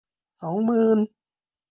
[0.41, 0.97] สองหมื่น